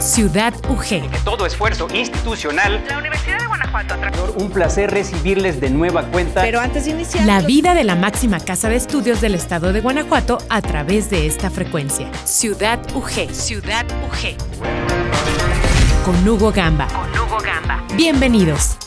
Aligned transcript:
Ciudad 0.00 0.54
UG. 0.66 1.24
Todo 1.24 1.44
esfuerzo 1.44 1.86
institucional. 1.92 2.82
La 2.88 2.96
Universidad 2.96 3.38
de 3.38 3.46
Guanajuato. 3.46 3.96
Un 4.36 4.50
placer 4.50 4.90
recibirles 4.90 5.60
de 5.60 5.68
nueva 5.68 6.04
cuenta. 6.10 6.40
Pero 6.40 6.58
antes 6.58 6.86
de 6.86 6.92
iniciar. 6.92 7.26
La 7.26 7.42
vida 7.42 7.74
de 7.74 7.84
la 7.84 7.96
máxima 7.96 8.40
casa 8.40 8.70
de 8.70 8.76
estudios 8.76 9.20
del 9.20 9.34
estado 9.34 9.74
de 9.74 9.82
Guanajuato 9.82 10.38
a 10.48 10.62
través 10.62 11.10
de 11.10 11.26
esta 11.26 11.50
frecuencia. 11.50 12.10
Ciudad 12.24 12.80
UG. 12.94 13.30
Ciudad 13.30 13.84
UG. 14.06 14.36
Con 16.06 16.26
Hugo 16.26 16.50
Gamba. 16.50 16.86
Con 16.86 17.10
Hugo 17.20 17.38
Gamba. 17.44 17.84
Bienvenidos. 17.94 18.78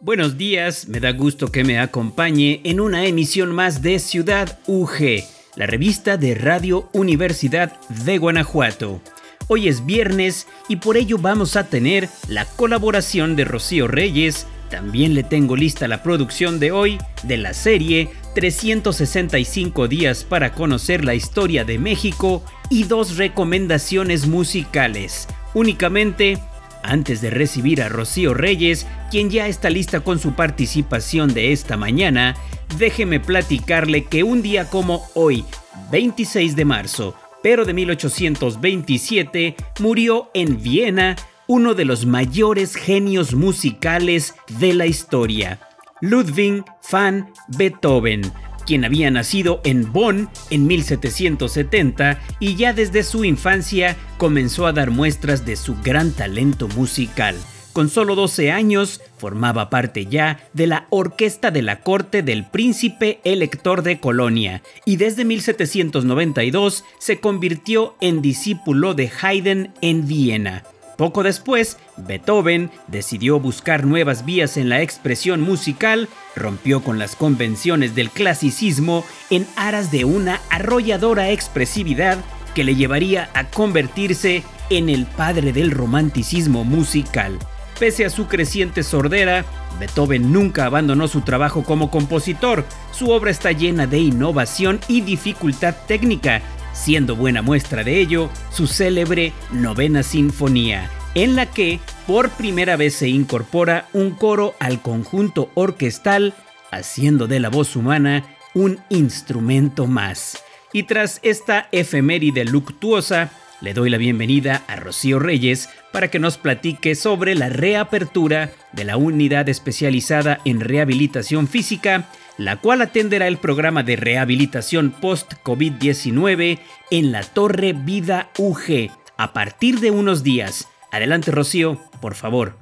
Buenos 0.00 0.36
días, 0.36 0.86
me 0.88 1.00
da 1.00 1.12
gusto 1.12 1.50
que 1.50 1.64
me 1.64 1.78
acompañe 1.78 2.60
en 2.64 2.80
una 2.80 3.06
emisión 3.06 3.54
más 3.54 3.80
de 3.80 3.98
Ciudad 3.98 4.58
UG, 4.66 5.24
la 5.56 5.66
revista 5.66 6.16
de 6.16 6.34
Radio 6.34 6.88
Universidad 6.92 7.78
de 7.88 8.18
Guanajuato. 8.18 9.00
Hoy 9.46 9.68
es 9.68 9.86
viernes 9.86 10.46
y 10.68 10.76
por 10.76 10.96
ello 10.96 11.18
vamos 11.18 11.56
a 11.56 11.68
tener 11.68 12.08
la 12.28 12.44
colaboración 12.44 13.36
de 13.36 13.44
Rocío 13.44 13.86
Reyes. 13.86 14.46
También 14.70 15.14
le 15.14 15.22
tengo 15.22 15.54
lista 15.54 15.86
la 15.86 16.02
producción 16.02 16.58
de 16.58 16.72
hoy 16.72 16.98
de 17.22 17.36
la 17.36 17.54
serie 17.54 18.10
365 18.34 19.86
días 19.86 20.24
para 20.24 20.52
conocer 20.52 21.04
la 21.04 21.14
historia 21.14 21.64
de 21.64 21.78
México 21.78 22.42
y 22.70 22.84
dos 22.84 23.16
recomendaciones 23.16 24.26
musicales. 24.26 25.28
Únicamente 25.52 26.38
antes 26.84 27.22
de 27.22 27.30
recibir 27.30 27.82
a 27.82 27.88
Rocío 27.88 28.34
Reyes, 28.34 28.86
quien 29.10 29.30
ya 29.30 29.48
está 29.48 29.70
lista 29.70 30.00
con 30.00 30.18
su 30.18 30.34
participación 30.34 31.32
de 31.32 31.52
esta 31.52 31.76
mañana, 31.76 32.36
déjeme 32.78 33.20
platicarle 33.20 34.04
que 34.04 34.22
un 34.22 34.42
día 34.42 34.68
como 34.70 35.06
hoy, 35.14 35.44
26 35.90 36.56
de 36.56 36.64
marzo, 36.64 37.14
pero 37.42 37.64
de 37.64 37.74
1827, 37.74 39.56
murió 39.80 40.30
en 40.34 40.62
Viena 40.62 41.16
uno 41.46 41.74
de 41.74 41.84
los 41.84 42.06
mayores 42.06 42.74
genios 42.74 43.34
musicales 43.34 44.34
de 44.58 44.72
la 44.72 44.86
historia, 44.86 45.60
Ludwig 46.00 46.64
van 46.90 47.32
Beethoven, 47.48 48.22
quien 48.66 48.84
había 48.84 49.10
nacido 49.10 49.60
en 49.64 49.92
Bonn 49.92 50.28
en 50.50 50.66
1770 50.66 52.20
y 52.40 52.56
ya 52.56 52.72
desde 52.72 53.02
su 53.02 53.24
infancia 53.24 53.96
comenzó 54.18 54.66
a 54.66 54.72
dar 54.72 54.90
muestras 54.90 55.44
de 55.44 55.56
su 55.56 55.76
gran 55.82 56.12
talento 56.12 56.68
musical. 56.68 57.36
Con 57.74 57.90
solo 57.90 58.14
12 58.14 58.52
años, 58.52 59.00
formaba 59.18 59.68
parte 59.68 60.06
ya 60.06 60.38
de 60.52 60.68
la 60.68 60.86
orquesta 60.90 61.50
de 61.50 61.60
la 61.60 61.80
corte 61.80 62.22
del 62.22 62.44
príncipe 62.46 63.18
elector 63.24 63.82
de 63.82 63.98
Colonia 63.98 64.62
y 64.84 64.94
desde 64.94 65.24
1792 65.24 66.84
se 67.00 67.18
convirtió 67.18 67.96
en 68.00 68.22
discípulo 68.22 68.94
de 68.94 69.10
Haydn 69.20 69.74
en 69.80 70.06
Viena. 70.06 70.62
Poco 70.96 71.24
después, 71.24 71.76
Beethoven 71.96 72.70
decidió 72.86 73.40
buscar 73.40 73.84
nuevas 73.84 74.24
vías 74.24 74.56
en 74.56 74.68
la 74.68 74.80
expresión 74.80 75.40
musical, 75.40 76.08
rompió 76.36 76.80
con 76.80 77.00
las 77.00 77.16
convenciones 77.16 77.96
del 77.96 78.10
clasicismo 78.10 79.04
en 79.30 79.48
aras 79.56 79.90
de 79.90 80.04
una 80.04 80.40
arrolladora 80.48 81.30
expresividad 81.30 82.18
que 82.54 82.62
le 82.62 82.76
llevaría 82.76 83.30
a 83.34 83.50
convertirse 83.50 84.44
en 84.70 84.88
el 84.88 85.06
padre 85.06 85.52
del 85.52 85.72
romanticismo 85.72 86.62
musical. 86.62 87.36
Pese 87.78 88.04
a 88.04 88.10
su 88.10 88.26
creciente 88.26 88.82
sordera, 88.82 89.44
Beethoven 89.80 90.32
nunca 90.32 90.66
abandonó 90.66 91.08
su 91.08 91.22
trabajo 91.22 91.64
como 91.64 91.90
compositor. 91.90 92.64
Su 92.92 93.10
obra 93.10 93.30
está 93.30 93.52
llena 93.52 93.86
de 93.86 93.98
innovación 93.98 94.80
y 94.86 95.00
dificultad 95.00 95.74
técnica, 95.88 96.40
siendo 96.72 97.16
buena 97.16 97.42
muestra 97.42 97.82
de 97.82 98.00
ello 98.00 98.30
su 98.50 98.66
célebre 98.66 99.32
Novena 99.50 100.02
Sinfonía, 100.02 100.88
en 101.14 101.34
la 101.34 101.46
que 101.46 101.80
por 102.06 102.30
primera 102.30 102.76
vez 102.76 102.94
se 102.94 103.08
incorpora 103.08 103.88
un 103.92 104.12
coro 104.12 104.54
al 104.60 104.80
conjunto 104.80 105.50
orquestal, 105.54 106.34
haciendo 106.70 107.26
de 107.26 107.40
la 107.40 107.48
voz 107.48 107.74
humana 107.74 108.24
un 108.54 108.78
instrumento 108.88 109.86
más. 109.86 110.42
Y 110.72 110.84
tras 110.84 111.20
esta 111.22 111.68
efeméride 111.72 112.44
luctuosa, 112.44 113.30
le 113.60 113.74
doy 113.74 113.90
la 113.90 113.98
bienvenida 113.98 114.62
a 114.66 114.76
Rocío 114.76 115.18
Reyes 115.18 115.68
para 115.92 116.08
que 116.08 116.18
nos 116.18 116.38
platique 116.38 116.94
sobre 116.94 117.34
la 117.34 117.48
reapertura 117.48 118.50
de 118.72 118.84
la 118.84 118.96
unidad 118.96 119.48
especializada 119.48 120.40
en 120.44 120.60
rehabilitación 120.60 121.48
física, 121.48 122.08
la 122.36 122.56
cual 122.60 122.82
atenderá 122.82 123.28
el 123.28 123.38
programa 123.38 123.82
de 123.82 123.96
rehabilitación 123.96 124.90
post-COVID-19 124.90 126.58
en 126.90 127.12
la 127.12 127.22
Torre 127.22 127.72
Vida 127.72 128.30
UG 128.38 128.90
a 129.16 129.32
partir 129.32 129.80
de 129.80 129.90
unos 129.90 130.22
días. 130.22 130.68
Adelante 130.90 131.30
Rocío, 131.30 131.80
por 132.00 132.14
favor. 132.14 132.58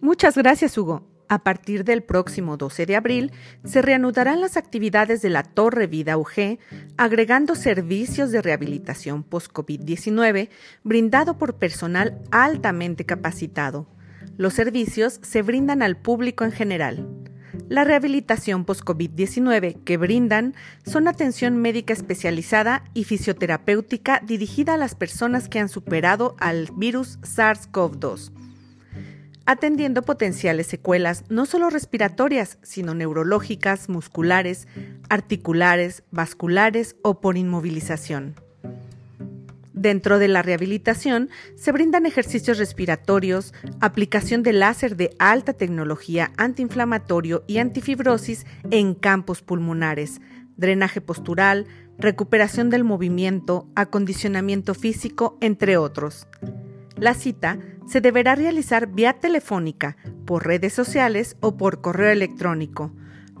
Muchas 0.00 0.36
gracias, 0.36 0.78
Hugo. 0.78 1.13
A 1.28 1.42
partir 1.42 1.84
del 1.84 2.02
próximo 2.02 2.56
12 2.56 2.86
de 2.86 2.96
abril, 2.96 3.32
se 3.64 3.80
reanudarán 3.80 4.40
las 4.40 4.56
actividades 4.56 5.22
de 5.22 5.30
la 5.30 5.42
Torre 5.42 5.86
Vida 5.86 6.18
UG, 6.18 6.58
agregando 6.96 7.54
servicios 7.54 8.30
de 8.30 8.42
rehabilitación 8.42 9.22
post-COVID-19 9.22 10.50
brindado 10.82 11.38
por 11.38 11.54
personal 11.56 12.20
altamente 12.30 13.06
capacitado. 13.06 13.86
Los 14.36 14.54
servicios 14.54 15.20
se 15.22 15.42
brindan 15.42 15.82
al 15.82 15.96
público 15.96 16.44
en 16.44 16.52
general. 16.52 17.08
La 17.68 17.84
rehabilitación 17.84 18.66
post-COVID-19 18.66 19.82
que 19.84 19.96
brindan 19.96 20.54
son 20.84 21.08
atención 21.08 21.56
médica 21.56 21.94
especializada 21.94 22.84
y 22.92 23.04
fisioterapéutica 23.04 24.20
dirigida 24.22 24.74
a 24.74 24.76
las 24.76 24.94
personas 24.94 25.48
que 25.48 25.60
han 25.60 25.70
superado 25.70 26.36
al 26.38 26.68
virus 26.76 27.18
SARS-CoV-2 27.20 28.43
atendiendo 29.46 30.02
potenciales 30.02 30.66
secuelas 30.66 31.24
no 31.28 31.46
solo 31.46 31.70
respiratorias, 31.70 32.58
sino 32.62 32.94
neurológicas, 32.94 33.88
musculares, 33.88 34.66
articulares, 35.08 36.02
vasculares 36.10 36.96
o 37.02 37.20
por 37.20 37.36
inmovilización. 37.36 38.34
Dentro 39.72 40.18
de 40.18 40.28
la 40.28 40.40
rehabilitación 40.40 41.28
se 41.56 41.70
brindan 41.70 42.06
ejercicios 42.06 42.56
respiratorios, 42.56 43.52
aplicación 43.80 44.42
de 44.42 44.54
láser 44.54 44.96
de 44.96 45.14
alta 45.18 45.52
tecnología 45.52 46.32
antiinflamatorio 46.38 47.44
y 47.46 47.58
antifibrosis 47.58 48.46
en 48.70 48.94
campos 48.94 49.42
pulmonares, 49.42 50.22
drenaje 50.56 51.02
postural, 51.02 51.66
recuperación 51.98 52.70
del 52.70 52.84
movimiento, 52.84 53.68
acondicionamiento 53.74 54.74
físico, 54.74 55.36
entre 55.40 55.76
otros. 55.76 56.28
La 56.96 57.14
cita 57.14 57.58
se 57.86 58.00
deberá 58.00 58.34
realizar 58.34 58.86
vía 58.86 59.14
telefónica, 59.14 59.96
por 60.24 60.46
redes 60.46 60.72
sociales 60.72 61.36
o 61.40 61.56
por 61.56 61.80
correo 61.80 62.10
electrónico. 62.10 62.92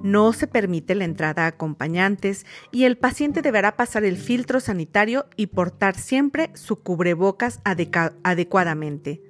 No 0.02 0.32
se 0.32 0.46
permite 0.46 0.94
la 0.94 1.04
entrada 1.04 1.44
a 1.44 1.48
acompañantes 1.48 2.44
y 2.72 2.84
el 2.84 2.98
paciente 2.98 3.40
deberá 3.40 3.76
pasar 3.76 4.04
el 4.04 4.18
filtro 4.18 4.60
sanitario 4.60 5.26
y 5.36 5.46
portar 5.46 5.96
siempre 5.96 6.50
su 6.54 6.76
cubrebocas 6.76 7.60
adecuadamente. 7.64 9.22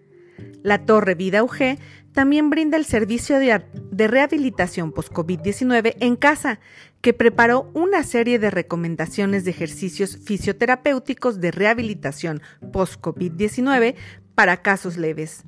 La 0.62 0.84
Torre 0.84 1.14
Vida 1.14 1.44
UG 1.44 1.78
también 2.12 2.50
brinda 2.50 2.76
el 2.76 2.86
servicio 2.86 3.38
de, 3.38 3.62
de 3.90 4.08
rehabilitación 4.08 4.92
post-COVID-19 4.92 5.96
en 6.00 6.16
casa, 6.16 6.58
que 7.04 7.12
preparó 7.12 7.70
una 7.74 8.02
serie 8.02 8.38
de 8.38 8.50
recomendaciones 8.50 9.44
de 9.44 9.50
ejercicios 9.50 10.16
fisioterapéuticos 10.24 11.38
de 11.38 11.50
rehabilitación 11.50 12.40
post-COVID-19 12.72 13.94
para 14.34 14.62
casos 14.62 14.96
leves. 14.96 15.44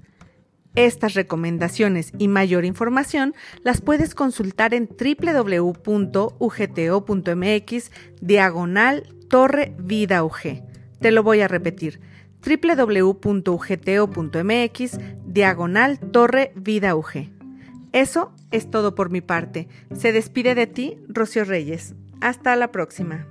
Estas 0.74 1.14
recomendaciones 1.14 2.12
y 2.18 2.28
mayor 2.28 2.66
información 2.66 3.34
las 3.62 3.80
puedes 3.80 4.14
consultar 4.14 4.74
en 4.74 4.86
www.ugto.mx 4.86 5.80
diagonal 8.20 9.14
Torre 9.30 9.74
Vida 9.78 10.24
UG. 10.24 10.62
Te 11.00 11.10
lo 11.10 11.22
voy 11.22 11.41
a 11.41 11.48
repetir 11.48 12.00
www.ugto.mx 12.44 13.38
diagonal 15.24 16.00
Torre 16.00 16.52
Vida 16.54 16.94
UG. 16.94 17.30
Eso 17.92 18.34
es 18.51 18.71
todo 18.71 18.95
por 18.95 19.10
mi 19.10 19.21
parte. 19.21 19.69
Se 19.95 20.13
despide 20.13 20.54
de 20.54 20.66
ti, 20.66 20.98
Rocío 21.09 21.45
Reyes. 21.45 21.95
Hasta 22.21 22.57
la 22.57 22.72
próxima. 22.72 23.28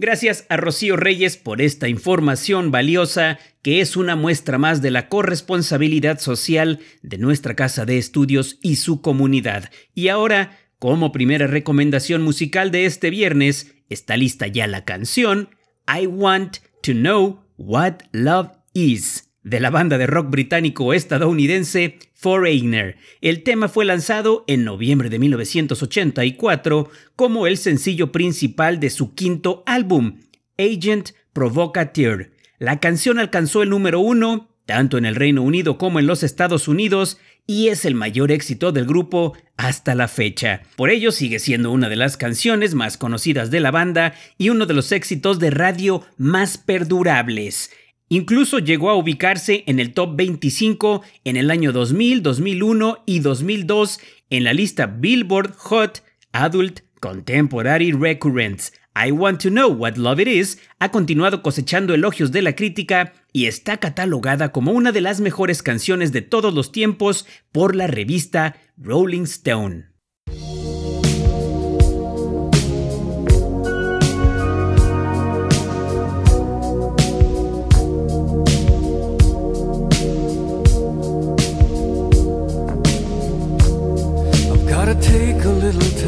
Gracias 0.00 0.46
a 0.48 0.56
Rocío 0.56 0.96
Reyes 0.96 1.36
por 1.36 1.60
esta 1.60 1.86
información 1.86 2.70
valiosa 2.70 3.38
que 3.60 3.82
es 3.82 3.98
una 3.98 4.16
muestra 4.16 4.56
más 4.56 4.80
de 4.80 4.90
la 4.90 5.10
corresponsabilidad 5.10 6.20
social 6.20 6.80
de 7.02 7.18
nuestra 7.18 7.54
casa 7.54 7.84
de 7.84 7.98
estudios 7.98 8.58
y 8.62 8.76
su 8.76 9.02
comunidad. 9.02 9.70
Y 9.94 10.08
ahora, 10.08 10.58
como 10.78 11.12
primera 11.12 11.46
recomendación 11.46 12.22
musical 12.22 12.70
de 12.70 12.86
este 12.86 13.10
viernes, 13.10 13.74
está 13.90 14.16
lista 14.16 14.46
ya 14.46 14.66
la 14.66 14.86
canción 14.86 15.50
I 15.86 16.06
Want 16.06 16.58
to 16.82 16.92
Know 16.92 17.44
What 17.58 17.96
Love 18.12 18.52
Is 18.72 19.29
de 19.50 19.58
la 19.58 19.70
banda 19.70 19.98
de 19.98 20.06
rock 20.06 20.30
británico 20.30 20.94
estadounidense 20.94 21.98
Foreigner. 22.14 22.96
El 23.20 23.42
tema 23.42 23.68
fue 23.68 23.84
lanzado 23.84 24.44
en 24.46 24.64
noviembre 24.64 25.10
de 25.10 25.18
1984 25.18 26.88
como 27.16 27.48
el 27.48 27.56
sencillo 27.56 28.12
principal 28.12 28.78
de 28.78 28.90
su 28.90 29.14
quinto 29.14 29.64
álbum, 29.66 30.20
Agent 30.56 31.10
Provocateur. 31.32 32.30
La 32.60 32.78
canción 32.78 33.18
alcanzó 33.18 33.64
el 33.64 33.70
número 33.70 33.98
uno 33.98 34.50
tanto 34.66 34.98
en 34.98 35.04
el 35.04 35.16
Reino 35.16 35.42
Unido 35.42 35.78
como 35.78 35.98
en 35.98 36.06
los 36.06 36.22
Estados 36.22 36.68
Unidos 36.68 37.18
y 37.44 37.68
es 37.68 37.84
el 37.84 37.96
mayor 37.96 38.30
éxito 38.30 38.70
del 38.70 38.86
grupo 38.86 39.36
hasta 39.56 39.96
la 39.96 40.06
fecha. 40.06 40.62
Por 40.76 40.90
ello 40.90 41.10
sigue 41.10 41.40
siendo 41.40 41.72
una 41.72 41.88
de 41.88 41.96
las 41.96 42.16
canciones 42.16 42.74
más 42.74 42.96
conocidas 42.96 43.50
de 43.50 43.58
la 43.58 43.72
banda 43.72 44.14
y 44.38 44.50
uno 44.50 44.66
de 44.66 44.74
los 44.74 44.92
éxitos 44.92 45.40
de 45.40 45.50
radio 45.50 46.06
más 46.18 46.56
perdurables. 46.56 47.72
Incluso 48.12 48.58
llegó 48.58 48.90
a 48.90 48.96
ubicarse 48.96 49.62
en 49.68 49.78
el 49.78 49.94
top 49.94 50.16
25 50.16 51.02
en 51.22 51.36
el 51.36 51.48
año 51.48 51.70
2000, 51.70 52.24
2001 52.24 53.04
y 53.06 53.20
2002 53.20 54.00
en 54.30 54.42
la 54.42 54.52
lista 54.52 54.86
Billboard 54.86 55.54
Hot 55.56 56.02
Adult 56.32 56.80
Contemporary 56.98 57.92
Recurrents. 57.92 58.72
I 58.96 59.12
Want 59.12 59.40
to 59.42 59.50
Know 59.50 59.70
What 59.72 59.94
Love 59.94 60.18
It 60.18 60.26
Is 60.26 60.58
ha 60.80 60.90
continuado 60.90 61.40
cosechando 61.40 61.94
elogios 61.94 62.32
de 62.32 62.42
la 62.42 62.56
crítica 62.56 63.12
y 63.32 63.46
está 63.46 63.76
catalogada 63.76 64.50
como 64.50 64.72
una 64.72 64.90
de 64.90 65.02
las 65.02 65.20
mejores 65.20 65.62
canciones 65.62 66.10
de 66.10 66.22
todos 66.22 66.52
los 66.52 66.72
tiempos 66.72 67.28
por 67.52 67.76
la 67.76 67.86
revista 67.86 68.56
Rolling 68.76 69.22
Stone. 69.22 69.89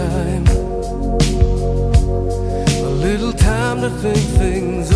time. 0.03 0.47
A 2.89 2.93
little 3.07 3.33
time 3.33 3.81
to 3.83 3.91
think 4.03 4.19
things 4.41 4.92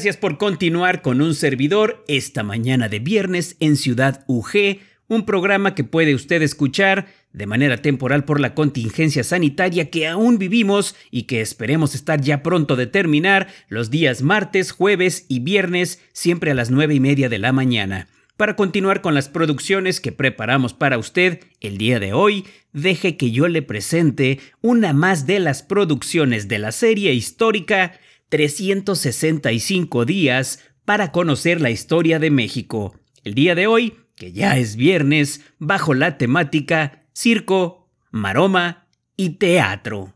Gracias 0.00 0.16
por 0.16 0.38
continuar 0.38 1.02
con 1.02 1.20
un 1.20 1.34
servidor 1.34 2.02
esta 2.08 2.42
mañana 2.42 2.88
de 2.88 3.00
viernes 3.00 3.56
en 3.60 3.76
Ciudad 3.76 4.24
UG, 4.28 4.78
un 5.08 5.26
programa 5.26 5.74
que 5.74 5.84
puede 5.84 6.14
usted 6.14 6.40
escuchar 6.40 7.08
de 7.34 7.44
manera 7.44 7.82
temporal 7.82 8.24
por 8.24 8.40
la 8.40 8.54
contingencia 8.54 9.22
sanitaria 9.24 9.90
que 9.90 10.08
aún 10.08 10.38
vivimos 10.38 10.96
y 11.10 11.24
que 11.24 11.42
esperemos 11.42 11.94
estar 11.94 12.22
ya 12.22 12.42
pronto 12.42 12.76
de 12.76 12.86
terminar 12.86 13.48
los 13.68 13.90
días 13.90 14.22
martes, 14.22 14.72
jueves 14.72 15.26
y 15.28 15.40
viernes, 15.40 16.00
siempre 16.14 16.50
a 16.50 16.54
las 16.54 16.70
nueve 16.70 16.94
y 16.94 17.00
media 17.00 17.28
de 17.28 17.38
la 17.38 17.52
mañana. 17.52 18.08
Para 18.38 18.56
continuar 18.56 19.02
con 19.02 19.12
las 19.12 19.28
producciones 19.28 20.00
que 20.00 20.12
preparamos 20.12 20.72
para 20.72 20.96
usted 20.96 21.40
el 21.60 21.76
día 21.76 22.00
de 22.00 22.14
hoy, 22.14 22.46
deje 22.72 23.18
que 23.18 23.32
yo 23.32 23.48
le 23.48 23.60
presente 23.60 24.40
una 24.62 24.94
más 24.94 25.26
de 25.26 25.40
las 25.40 25.62
producciones 25.62 26.48
de 26.48 26.58
la 26.58 26.72
serie 26.72 27.12
histórica 27.12 28.00
365 28.30 30.06
días 30.06 30.60
para 30.84 31.12
conocer 31.12 31.60
la 31.60 31.70
historia 31.70 32.18
de 32.18 32.30
México. 32.30 32.94
El 33.22 33.34
día 33.34 33.54
de 33.54 33.66
hoy, 33.66 33.98
que 34.16 34.32
ya 34.32 34.56
es 34.56 34.76
viernes, 34.76 35.42
bajo 35.58 35.92
la 35.92 36.16
temática 36.16 37.04
circo, 37.12 37.90
maroma 38.10 38.86
y 39.16 39.30
teatro. 39.30 40.14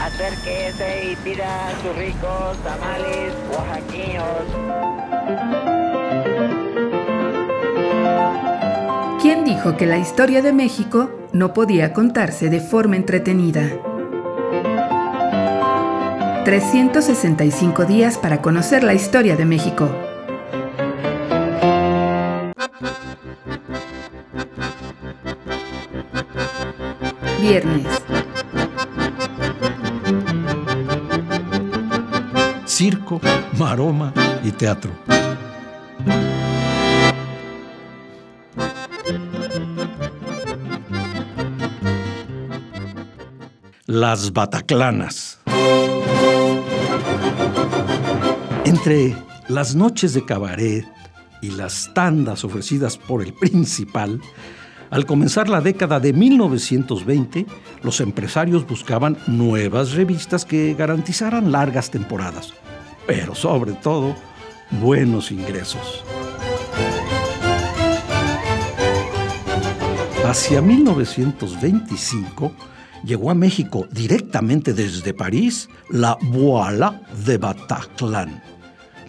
Acérquese 0.00 1.12
y 1.12 1.16
pida 1.16 1.70
sus 1.82 1.96
ricos 1.96 2.58
tamales 2.62 3.34
oaxaqueños. 3.50 5.83
¿Quién 9.24 9.42
dijo 9.46 9.78
que 9.78 9.86
la 9.86 9.96
historia 9.96 10.42
de 10.42 10.52
México 10.52 11.10
no 11.32 11.54
podía 11.54 11.94
contarse 11.94 12.50
de 12.50 12.60
forma 12.60 12.96
entretenida? 12.96 13.70
365 16.44 17.86
días 17.86 18.18
para 18.18 18.42
conocer 18.42 18.84
la 18.84 18.92
historia 18.92 19.34
de 19.34 19.46
México. 19.46 19.88
Viernes. 27.40 27.86
Circo, 32.66 33.22
maroma 33.56 34.12
y 34.44 34.50
teatro. 34.50 35.13
Las 44.06 44.34
Bataclanas. 44.34 45.38
Entre 48.66 49.16
las 49.48 49.74
noches 49.74 50.12
de 50.12 50.26
cabaret 50.26 50.84
y 51.40 51.52
las 51.52 51.90
tandas 51.94 52.44
ofrecidas 52.44 52.98
por 52.98 53.22
el 53.22 53.32
principal, 53.32 54.20
al 54.90 55.06
comenzar 55.06 55.48
la 55.48 55.62
década 55.62 56.00
de 56.00 56.12
1920, 56.12 57.46
los 57.82 58.02
empresarios 58.02 58.66
buscaban 58.66 59.16
nuevas 59.26 59.92
revistas 59.92 60.44
que 60.44 60.74
garantizaran 60.74 61.50
largas 61.50 61.90
temporadas, 61.90 62.52
pero 63.06 63.34
sobre 63.34 63.72
todo 63.72 64.14
buenos 64.82 65.32
ingresos. 65.32 66.04
Hacia 70.26 70.60
1925 70.60 72.52
llegó 73.04 73.30
a 73.30 73.34
México 73.34 73.86
directamente 73.90 74.72
desde 74.72 75.14
París 75.14 75.68
la 75.90 76.16
Voila 76.20 77.02
de 77.24 77.38
Bataclan, 77.38 78.42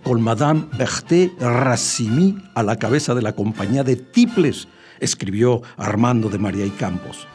con 0.03 0.21
Madame 0.21 0.65
Berthe 0.77 1.31
Racimi 1.39 2.37
a 2.53 2.63
la 2.63 2.77
cabeza 2.77 3.15
de 3.15 3.21
la 3.21 3.33
compañía 3.33 3.83
de 3.83 3.95
tiples, 3.95 4.67
escribió 4.99 5.61
Armando 5.77 6.29
de 6.29 6.37
María 6.37 6.65
y 6.65 6.71
Campos, 6.71 7.27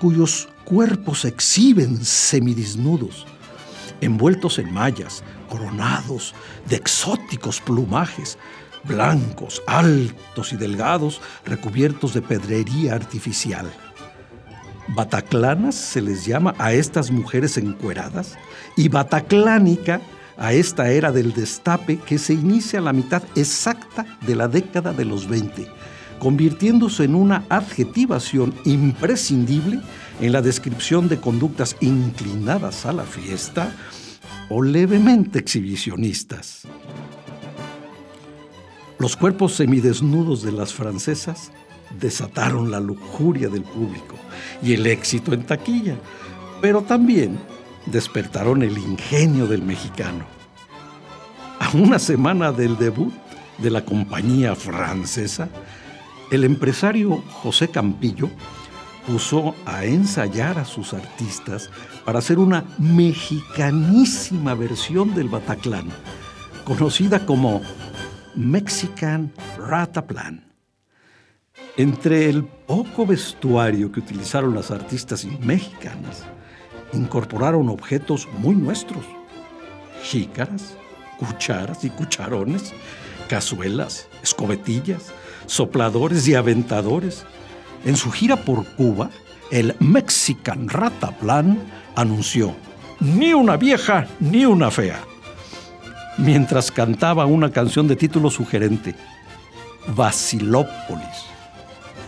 cuyos 0.00 0.48
cuerpos 0.64 1.24
exhiben 1.24 2.04
semidesnudos, 2.04 3.26
envueltos 4.00 4.58
en 4.58 4.72
mallas, 4.72 5.22
coronados 5.48 6.34
de 6.68 6.76
exóticos 6.76 7.60
plumajes, 7.60 8.38
blancos, 8.84 9.62
altos 9.66 10.52
y 10.52 10.56
delgados, 10.56 11.20
recubiertos 11.44 12.14
de 12.14 12.22
pedrería 12.22 12.94
artificial. 12.94 13.70
Bataclanas 14.94 15.74
se 15.74 16.00
les 16.00 16.24
llama 16.24 16.54
a 16.58 16.72
estas 16.72 17.10
mujeres 17.10 17.58
encueradas 17.58 18.38
y 18.76 18.88
bataclánica 18.88 20.00
a 20.38 20.52
esta 20.52 20.90
era 20.90 21.12
del 21.12 21.34
destape 21.34 21.98
que 21.98 22.18
se 22.18 22.32
inicia 22.32 22.78
a 22.78 22.82
la 22.82 22.92
mitad 22.92 23.22
exacta 23.34 24.06
de 24.26 24.36
la 24.36 24.48
década 24.48 24.92
de 24.92 25.04
los 25.04 25.28
20, 25.28 25.66
convirtiéndose 26.18 27.04
en 27.04 27.16
una 27.16 27.44
adjetivación 27.48 28.54
imprescindible 28.64 29.80
en 30.20 30.32
la 30.32 30.40
descripción 30.40 31.08
de 31.08 31.20
conductas 31.20 31.76
inclinadas 31.80 32.86
a 32.86 32.92
la 32.92 33.04
fiesta 33.04 33.72
o 34.48 34.62
levemente 34.62 35.38
exhibicionistas. 35.38 36.62
Los 38.98 39.16
cuerpos 39.16 39.54
semidesnudos 39.54 40.42
de 40.42 40.52
las 40.52 40.72
francesas 40.72 41.52
desataron 41.98 42.70
la 42.70 42.80
lujuria 42.80 43.48
del 43.48 43.62
público 43.62 44.16
y 44.62 44.74
el 44.74 44.86
éxito 44.86 45.32
en 45.32 45.44
taquilla, 45.44 45.96
pero 46.60 46.82
también 46.82 47.38
despertaron 47.86 48.62
el 48.62 48.76
ingenio 48.76 49.46
del 49.46 49.62
mexicano. 49.62 50.24
A 51.60 51.76
una 51.76 51.98
semana 51.98 52.52
del 52.52 52.76
debut 52.76 53.12
de 53.58 53.70
la 53.70 53.84
compañía 53.84 54.54
francesa, 54.54 55.48
el 56.30 56.44
empresario 56.44 57.22
José 57.42 57.68
Campillo 57.68 58.30
puso 59.06 59.54
a 59.64 59.84
ensayar 59.84 60.58
a 60.58 60.64
sus 60.64 60.92
artistas 60.92 61.70
para 62.04 62.18
hacer 62.18 62.38
una 62.38 62.64
mexicanísima 62.78 64.54
versión 64.54 65.14
del 65.14 65.28
Bataclan, 65.28 65.88
conocida 66.64 67.24
como 67.24 67.62
Mexican 68.34 69.32
Rataplan. 69.56 70.47
Entre 71.78 72.28
el 72.28 72.42
poco 72.42 73.06
vestuario 73.06 73.92
que 73.92 74.00
utilizaron 74.00 74.52
las 74.52 74.72
artistas 74.72 75.24
mexicanas, 75.38 76.24
incorporaron 76.92 77.68
objetos 77.68 78.26
muy 78.38 78.56
nuestros. 78.56 79.04
Jícaras, 80.02 80.76
cucharas 81.20 81.84
y 81.84 81.90
cucharones, 81.90 82.74
cazuelas, 83.28 84.08
escobetillas, 84.24 85.12
sopladores 85.46 86.26
y 86.26 86.34
aventadores. 86.34 87.24
En 87.84 87.96
su 87.96 88.10
gira 88.10 88.34
por 88.34 88.66
Cuba, 88.74 89.10
el 89.52 89.76
Mexican 89.78 90.68
Rataplan 90.68 91.60
anunció, 91.94 92.56
ni 92.98 93.34
una 93.34 93.56
vieja 93.56 94.08
ni 94.18 94.44
una 94.44 94.72
fea, 94.72 94.98
mientras 96.16 96.72
cantaba 96.72 97.24
una 97.26 97.52
canción 97.52 97.86
de 97.86 97.94
título 97.94 98.30
sugerente, 98.30 98.96
Basilópolis. 99.94 101.37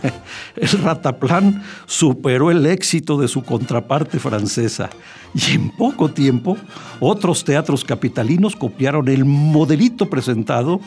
El 0.55 0.69
Rataplan 0.69 1.63
superó 1.85 2.51
el 2.51 2.65
éxito 2.65 3.17
de 3.17 3.27
su 3.27 3.43
contraparte 3.43 4.19
francesa 4.19 4.89
y 5.33 5.53
en 5.53 5.69
poco 5.69 6.09
tiempo 6.09 6.57
otros 6.99 7.43
teatros 7.43 7.83
capitalinos 7.83 8.55
copiaron 8.55 9.07
el 9.07 9.25
modelito 9.25 10.09
presentado 10.09 10.81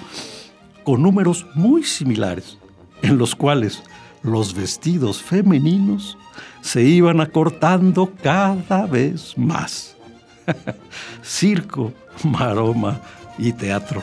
con 0.85 1.03
números 1.03 1.47
muy 1.55 1.83
similares, 1.83 2.59
en 3.03 3.17
los 3.17 3.35
cuales 3.35 3.83
los 4.23 4.55
vestidos 4.55 5.23
femeninos 5.23 6.19
se 6.61 6.83
iban 6.83 7.21
acortando 7.21 8.13
cada 8.23 8.87
vez 8.87 9.37
más. 9.37 9.97
Circo, 11.23 11.93
maroma 12.23 13.01
y 13.39 13.53
teatro. 13.53 14.03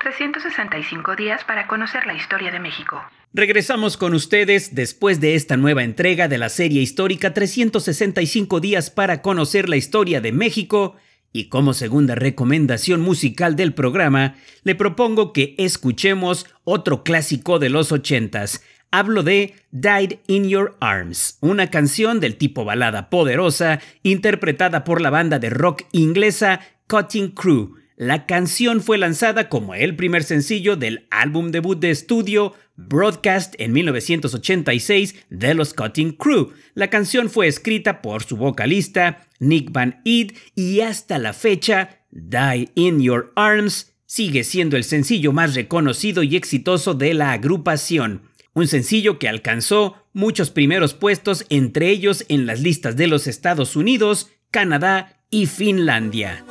365 0.00 1.14
días 1.14 1.44
para 1.44 1.66
conocer 1.66 2.06
la 2.06 2.14
historia 2.14 2.50
de 2.50 2.58
México. 2.58 3.02
Regresamos 3.34 3.98
con 3.98 4.14
ustedes 4.14 4.74
después 4.74 5.20
de 5.20 5.34
esta 5.34 5.58
nueva 5.58 5.84
entrega 5.84 6.26
de 6.26 6.38
la 6.38 6.48
serie 6.48 6.80
histórica 6.80 7.34
365 7.34 8.60
días 8.60 8.90
para 8.90 9.20
conocer 9.20 9.68
la 9.68 9.76
historia 9.76 10.20
de 10.20 10.32
México 10.32 10.96
Y 11.32 11.48
como 11.48 11.74
segunda 11.74 12.16
recomendación 12.16 13.00
musical 13.02 13.54
del 13.54 13.72
programa, 13.72 14.34
le 14.64 14.74
propongo 14.74 15.32
que 15.32 15.54
escuchemos 15.58 16.46
otro 16.64 17.04
clásico 17.04 17.60
de 17.60 17.68
los 17.68 17.92
ochentas. 17.92 18.64
Hablo 18.90 19.22
de 19.22 19.54
Died 19.70 20.18
in 20.26 20.48
Your 20.48 20.76
Arms, 20.80 21.38
una 21.40 21.70
canción 21.70 22.18
del 22.18 22.36
tipo 22.36 22.64
balada 22.64 23.10
poderosa 23.10 23.80
interpretada 24.02 24.82
por 24.82 25.00
la 25.00 25.10
banda 25.10 25.38
de 25.38 25.50
rock 25.50 25.82
inglesa 25.92 26.62
Cutting 26.88 27.30
Crew. 27.30 27.79
La 28.00 28.24
canción 28.24 28.80
fue 28.80 28.96
lanzada 28.96 29.50
como 29.50 29.74
el 29.74 29.94
primer 29.94 30.24
sencillo 30.24 30.74
del 30.74 31.06
álbum 31.10 31.50
debut 31.50 31.78
de 31.78 31.90
estudio 31.90 32.54
Broadcast 32.74 33.54
en 33.58 33.74
1986 33.74 35.26
de 35.28 35.52
los 35.52 35.74
Cutting 35.74 36.12
Crew. 36.12 36.54
La 36.72 36.88
canción 36.88 37.28
fue 37.28 37.46
escrita 37.46 38.00
por 38.00 38.22
su 38.22 38.38
vocalista 38.38 39.28
Nick 39.38 39.70
Van 39.70 40.00
Eed 40.06 40.32
y 40.54 40.80
hasta 40.80 41.18
la 41.18 41.34
fecha 41.34 42.00
Die 42.10 42.70
in 42.74 43.02
Your 43.02 43.34
Arms 43.36 43.92
sigue 44.06 44.44
siendo 44.44 44.78
el 44.78 44.84
sencillo 44.84 45.34
más 45.34 45.54
reconocido 45.54 46.22
y 46.22 46.36
exitoso 46.36 46.94
de 46.94 47.12
la 47.12 47.32
agrupación. 47.32 48.22
Un 48.54 48.66
sencillo 48.66 49.18
que 49.18 49.28
alcanzó 49.28 50.06
muchos 50.14 50.50
primeros 50.50 50.94
puestos, 50.94 51.44
entre 51.50 51.90
ellos 51.90 52.24
en 52.30 52.46
las 52.46 52.62
listas 52.62 52.96
de 52.96 53.08
los 53.08 53.26
Estados 53.26 53.76
Unidos, 53.76 54.30
Canadá 54.50 55.20
y 55.28 55.44
Finlandia. 55.44 56.46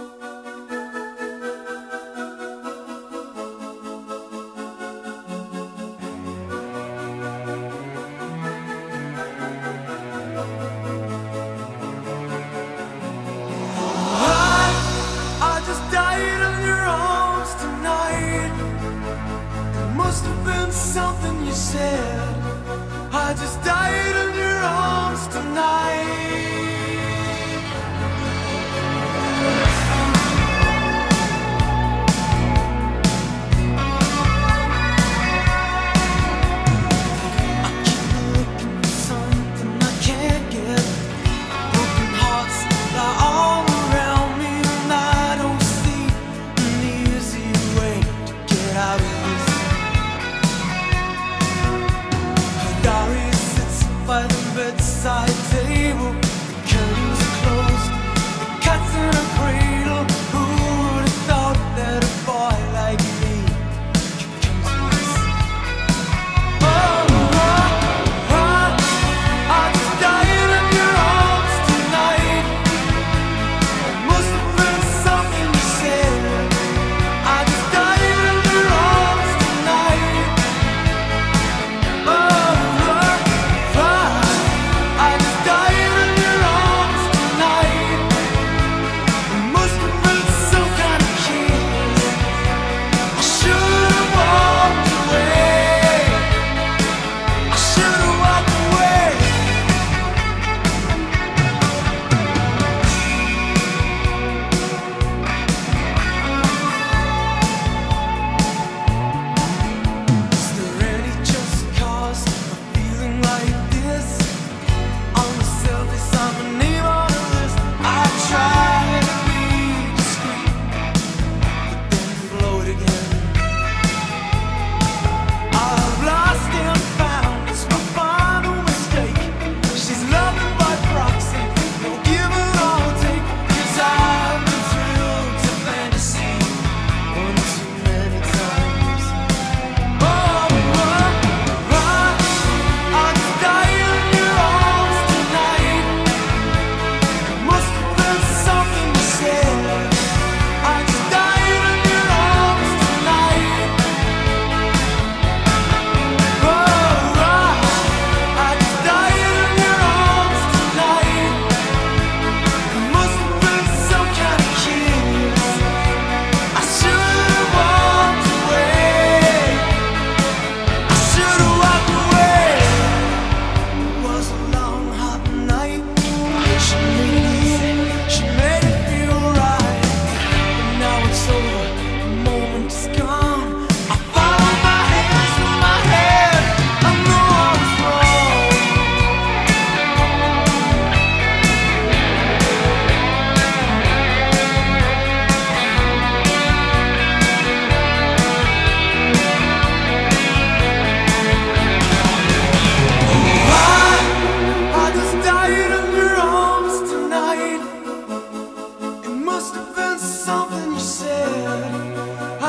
something 210.30 210.74
you 210.74 210.80
said. 210.80 211.72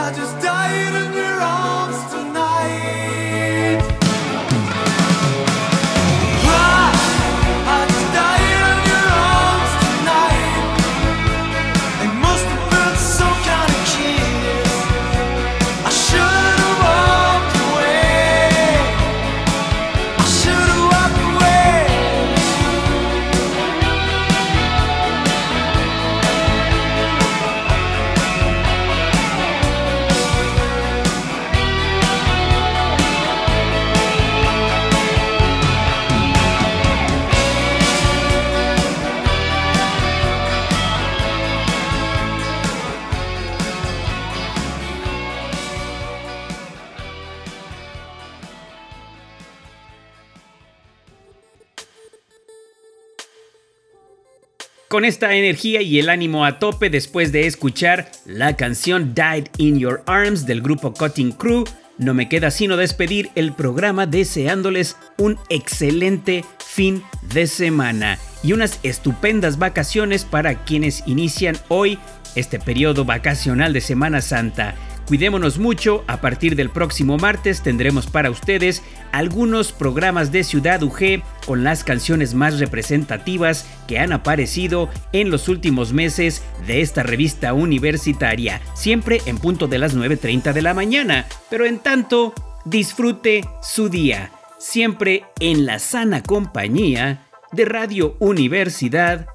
I 0.03 0.13
just 0.13 0.40
Con 54.91 55.05
esta 55.05 55.37
energía 55.37 55.83
y 55.83 56.01
el 56.01 56.09
ánimo 56.09 56.45
a 56.45 56.59
tope 56.59 56.91
después 56.91 57.31
de 57.31 57.47
escuchar 57.47 58.11
la 58.27 58.57
canción 58.57 59.15
Died 59.15 59.47
in 59.57 59.79
Your 59.79 60.03
Arms 60.07 60.47
del 60.47 60.61
grupo 60.61 60.93
Cutting 60.93 61.31
Crew, 61.31 61.63
no 61.97 62.13
me 62.13 62.29
queda 62.29 62.51
sino 62.51 62.77
despedir 62.77 63.31
el 63.37 63.53
programa 63.53 64.07
deseándoles 64.07 64.97
un 65.17 65.39
excelente 65.49 66.45
fin 66.59 67.05
de 67.33 67.47
semana 67.47 68.19
y 68.43 68.53
unas 68.53 68.81
estupendas 68.83 69.59
vacaciones 69.59 70.25
para 70.25 70.65
quienes 70.65 71.05
inician 71.07 71.57
hoy 71.69 71.97
este 72.35 72.59
periodo 72.59 73.05
vacacional 73.05 73.73
de 73.73 73.83
Semana 73.83 74.21
Santa. 74.21 74.75
Cuidémonos 75.11 75.59
mucho, 75.59 76.05
a 76.07 76.21
partir 76.21 76.55
del 76.55 76.71
próximo 76.71 77.17
martes 77.17 77.63
tendremos 77.63 78.07
para 78.07 78.31
ustedes 78.31 78.85
algunos 79.11 79.73
programas 79.73 80.31
de 80.31 80.45
Ciudad 80.45 80.81
UG 80.85 81.25
con 81.45 81.65
las 81.65 81.83
canciones 81.83 82.35
más 82.35 82.61
representativas 82.61 83.67
que 83.89 83.99
han 83.99 84.13
aparecido 84.13 84.89
en 85.13 85.33
los 85.33 85.49
últimos 85.49 85.93
meses 85.93 86.45
de 86.65 86.81
esta 86.81 87.03
revista 87.03 87.55
universitaria, 87.55 88.61
siempre 88.75 89.21
en 89.27 89.39
punto 89.39 89.67
de 89.67 89.81
las 89.81 89.97
9.30 89.97 90.53
de 90.53 90.63
la 90.63 90.75
mañana, 90.75 91.27
pero 91.49 91.67
en 91.67 91.81
tanto, 91.81 92.33
disfrute 92.65 93.41
su 93.63 93.89
día, 93.89 94.31
siempre 94.61 95.25
en 95.41 95.67
la 95.67 95.81
sana 95.81 96.23
compañía 96.23 97.27
de 97.51 97.65
Radio 97.65 98.15
Universidad 98.21 99.27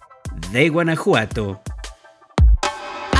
de 0.53 0.69
Guanajuato. 0.69 1.61